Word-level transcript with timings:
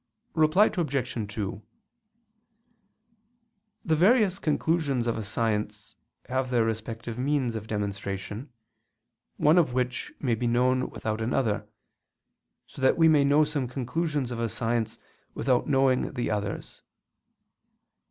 Reply 0.33 0.65
Obj. 0.75 1.27
2: 1.31 1.61
The 3.85 3.95
various 3.95 4.39
conclusions 4.39 5.05
of 5.05 5.15
a 5.15 5.23
science 5.23 5.95
have 6.25 6.49
their 6.49 6.65
respective 6.65 7.19
means 7.19 7.53
of 7.53 7.67
demonstration, 7.67 8.49
one 9.37 9.59
of 9.59 9.75
which 9.75 10.11
may 10.19 10.33
be 10.33 10.47
known 10.47 10.89
without 10.89 11.21
another, 11.21 11.67
so 12.65 12.81
that 12.81 12.97
we 12.97 13.07
may 13.07 13.23
know 13.23 13.43
some 13.43 13.67
conclusions 13.67 14.31
of 14.31 14.39
a 14.39 14.49
science 14.49 14.97
without 15.35 15.67
knowing 15.67 16.11
the 16.13 16.31
others. 16.31 16.81